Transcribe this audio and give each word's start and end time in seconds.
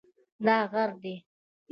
دا 0.45 0.57
غر 0.71 0.91
دی 1.01 1.15